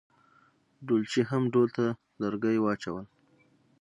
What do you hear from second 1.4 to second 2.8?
ډول ته لرګي